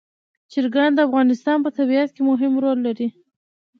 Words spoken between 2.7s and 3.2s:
لري.